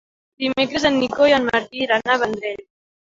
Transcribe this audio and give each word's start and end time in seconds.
Dimecres 0.43 0.87
en 0.89 0.97
Nico 1.03 1.27
i 1.31 1.35
en 1.39 1.45
Martí 1.53 1.85
iran 1.89 2.13
al 2.15 2.23
Vendrell. 2.25 2.65